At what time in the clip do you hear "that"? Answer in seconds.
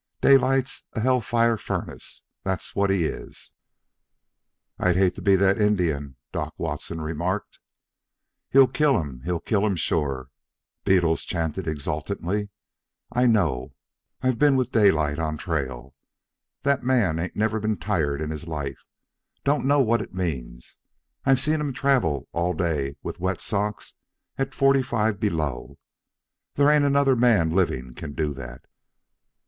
5.35-5.61, 16.63-16.81, 28.33-28.65